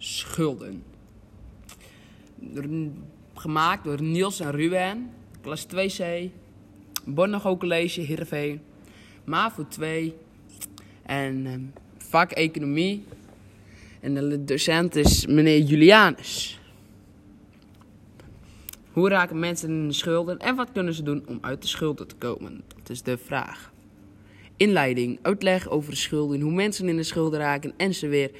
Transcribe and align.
schulden? 0.00 0.82
Gemaakt 3.34 3.84
door 3.84 4.02
Niels 4.02 4.40
en 4.40 4.50
Ruben, 4.50 5.10
klas 5.40 5.66
2C, 5.66 6.04
Bonnego 7.04 7.56
College, 7.56 8.00
Heerenveen, 8.00 8.60
MAVO 9.24 9.66
2 9.68 10.14
en 11.02 11.46
ehm, 11.46 11.60
vak 11.98 12.30
Economie. 12.30 13.04
En 14.00 14.14
de 14.14 14.44
docent 14.44 14.96
is 14.96 15.26
meneer 15.26 15.60
Julianus. 15.60 16.60
Hoe 18.92 19.08
raken 19.08 19.38
mensen 19.38 19.68
in 19.68 19.88
de 19.88 19.94
schulden 19.94 20.38
en 20.38 20.56
wat 20.56 20.72
kunnen 20.72 20.94
ze 20.94 21.02
doen 21.02 21.22
om 21.26 21.38
uit 21.40 21.62
de 21.62 21.68
schulden 21.68 22.06
te 22.06 22.14
komen? 22.14 22.62
Dat 22.76 22.90
is 22.90 23.02
de 23.02 23.18
vraag. 23.18 23.72
Inleiding, 24.56 25.18
uitleg 25.22 25.68
over 25.68 25.90
de 25.90 25.96
schulden, 25.96 26.40
hoe 26.40 26.52
mensen 26.52 26.88
in 26.88 26.96
de 26.96 27.02
schulden 27.02 27.40
raken 27.40 27.72
en 27.76 27.94
ze 27.94 28.08
weer 28.08 28.30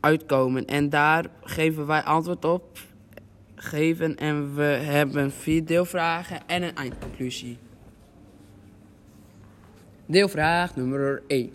uitkomen. 0.00 0.66
En 0.66 0.88
daar 0.88 1.26
geven 1.42 1.86
wij 1.86 2.02
antwoord 2.02 2.44
op. 2.44 2.78
Geven 3.54 4.16
en 4.16 4.54
we 4.54 4.62
hebben 4.62 5.32
vier 5.32 5.64
deelvragen 5.64 6.40
en 6.46 6.62
een 6.62 6.74
eindconclusie. 6.74 7.58
Deelvraag 10.06 10.76
nummer 10.76 11.22
1. 11.26 11.52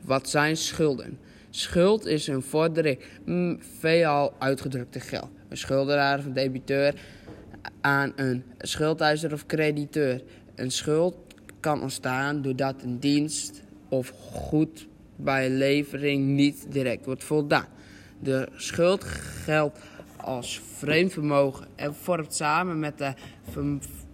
Wat 0.00 0.28
zijn 0.28 0.56
schulden? 0.56 1.18
Schuld 1.50 2.06
is 2.06 2.26
een 2.26 2.42
vordering, 2.42 2.98
veelal 3.78 4.34
uitgedrukte 4.38 5.00
geld. 5.00 5.30
Een 5.48 5.56
schulderaar 5.56 6.18
of 6.18 6.24
een 6.24 6.32
debiteur 6.32 6.94
aan 7.80 8.12
een 8.16 8.44
schuldeiser 8.58 9.32
of 9.32 9.46
crediteur. 9.46 10.22
Een 10.54 10.70
schuld 10.70 11.16
kan 11.60 11.82
ontstaan 11.82 12.42
doordat 12.42 12.82
een 12.82 12.98
dienst 12.98 13.62
of 13.88 14.08
goed 14.08 14.86
bij 15.16 15.50
levering 15.50 16.26
niet 16.26 16.66
direct 16.72 17.04
wordt 17.04 17.24
voldaan. 17.24 17.66
De 18.20 18.48
schuld 18.56 19.04
geldt 19.44 19.78
als 20.16 20.60
vreemd 20.76 21.12
vermogen 21.12 21.66
en 21.74 21.94
vormt 21.94 22.34
samen 22.34 22.78
met, 22.78 22.98
de, 22.98 23.14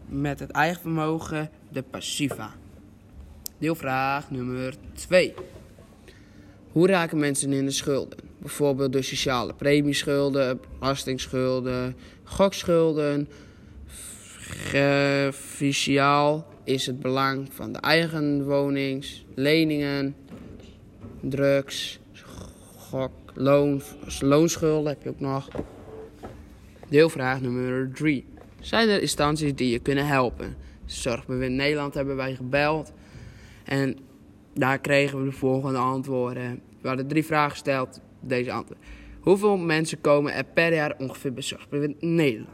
met 0.06 0.40
het 0.40 0.50
eigen 0.50 0.80
vermogen 0.80 1.50
de 1.68 1.82
passiva. 1.82 2.52
Deelvraag 3.58 4.30
nummer 4.30 4.74
2. 4.94 5.34
Hoe 6.72 6.86
raken 6.86 7.18
mensen 7.18 7.52
in 7.52 7.64
de 7.64 7.70
schulden? 7.70 8.18
Bijvoorbeeld 8.38 8.92
door 8.92 9.04
sociale 9.04 9.54
premieschulden, 9.54 10.60
belastingsschulden, 10.78 11.96
gokschulden. 12.24 13.28
Fiscaal 15.32 16.46
is 16.64 16.86
het 16.86 17.00
belang 17.00 17.48
van 17.52 17.72
de 17.72 17.78
eigen 17.78 18.44
wonings, 18.44 19.24
leningen, 19.34 20.14
drugs, 21.20 22.00
gok, 22.76 23.12
loon, 23.34 23.82
loonschulden 24.20 24.92
heb 24.92 25.02
je 25.02 25.08
ook 25.08 25.20
nog. 25.20 25.48
Deelvraag 26.88 27.40
nummer 27.40 27.90
3. 27.94 28.24
Zijn 28.60 28.88
er 28.88 29.00
instanties 29.00 29.54
die 29.54 29.70
je 29.70 29.78
kunnen 29.78 30.06
helpen? 30.06 30.56
Zorgbewind 30.84 31.54
Nederland 31.54 31.94
hebben 31.94 32.16
wij 32.16 32.34
gebeld. 32.34 32.92
En 33.64 33.98
daar 34.54 34.78
kregen 34.78 35.18
we 35.18 35.24
de 35.24 35.36
volgende 35.36 35.78
antwoorden. 35.78 36.60
We 36.80 36.88
hadden 36.88 37.06
drie 37.06 37.24
vragen 37.24 37.50
gesteld, 37.50 38.00
deze 38.20 38.52
antwoord. 38.52 38.80
Hoeveel 39.20 39.56
mensen 39.56 40.00
komen 40.00 40.34
er 40.34 40.44
per 40.44 40.74
jaar 40.74 40.94
ongeveer 40.98 41.32
bij 41.32 41.42
Zorgbewind 41.42 42.02
Nederland? 42.02 42.48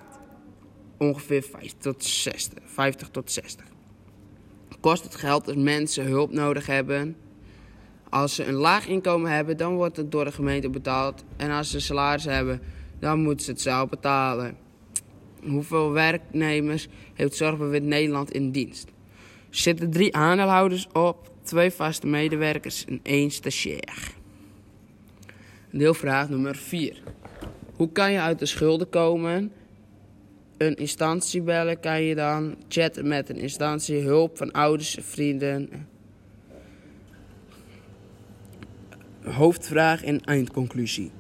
Ongeveer 0.98 1.42
50 1.42 1.72
tot 1.78 2.04
60. 2.04 2.58
50 2.64 3.08
tot 3.08 3.30
60. 3.30 3.64
Kost 4.80 5.04
het 5.04 5.14
geld 5.14 5.46
als 5.46 5.56
mensen 5.56 6.06
hulp 6.06 6.32
nodig 6.32 6.66
hebben? 6.66 7.16
Als 8.08 8.34
ze 8.34 8.44
een 8.44 8.54
laag 8.54 8.86
inkomen 8.86 9.30
hebben, 9.30 9.56
dan 9.56 9.74
wordt 9.74 9.96
het 9.96 10.12
door 10.12 10.24
de 10.24 10.32
gemeente 10.32 10.70
betaald. 10.70 11.24
En 11.36 11.50
als 11.50 11.70
ze 11.70 11.80
salaris 11.80 12.24
hebben, 12.24 12.60
dan 12.98 13.20
moeten 13.20 13.44
ze 13.44 13.50
het 13.50 13.60
zelf 13.60 13.88
betalen. 13.88 14.56
Hoeveel 15.42 15.92
werknemers 15.92 16.88
heeft 17.14 17.34
Zorgbewind 17.34 17.86
Nederland 17.86 18.30
in 18.30 18.50
dienst? 18.50 18.88
Er 19.50 19.62
zitten 19.62 19.90
drie 19.90 20.16
aandeelhouders 20.16 20.88
op, 20.92 21.30
twee 21.42 21.70
vaste 21.70 22.06
medewerkers 22.06 22.84
en 22.84 23.00
één 23.02 23.30
stagiair. 23.30 24.14
Deelvraag 25.70 26.28
nummer 26.28 26.56
4. 26.56 27.02
Hoe 27.76 27.92
kan 27.92 28.12
je 28.12 28.20
uit 28.20 28.38
de 28.38 28.46
schulden 28.46 28.88
komen? 28.88 29.52
Een 30.56 30.74
instantie 30.74 31.42
bellen 31.42 31.80
kan 31.80 32.02
je 32.02 32.14
dan, 32.14 32.56
chatten 32.68 33.08
met 33.08 33.28
een 33.28 33.36
instantie, 33.36 34.00
hulp 34.00 34.36
van 34.36 34.52
ouders, 34.52 34.98
vrienden. 35.00 35.88
Hoofdvraag 39.30 40.04
en 40.04 40.24
eindconclusie. 40.24 41.10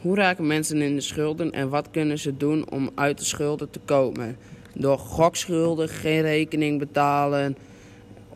Hoe 0.00 0.16
raken 0.16 0.46
mensen 0.46 0.82
in 0.82 0.94
de 0.94 1.00
schulden 1.00 1.52
en 1.52 1.68
wat 1.68 1.90
kunnen 1.90 2.18
ze 2.18 2.36
doen 2.36 2.70
om 2.70 2.90
uit 2.94 3.18
de 3.18 3.24
schulden 3.24 3.70
te 3.70 3.80
komen? 3.84 4.36
Door 4.74 4.98
gokschulden, 4.98 5.88
geen 5.88 6.22
rekening 6.22 6.78
betalen. 6.78 7.56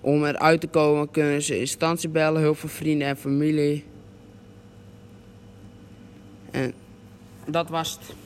Om 0.00 0.25
eruit 0.25 0.60
te 0.60 0.66
komen 0.66 1.10
kunnen 1.10 1.43
ze 1.43 1.59
instantie 1.59 2.09
bellen, 2.09 2.43
hulp 2.43 2.56
van 2.56 2.69
vrienden 2.69 3.09
en 3.09 3.16
familie. 3.16 3.84
En 6.50 6.72
dat 7.47 7.69
was 7.69 7.93
het. 7.93 8.26